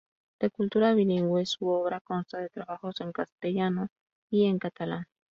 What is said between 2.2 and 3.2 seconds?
de trabajos en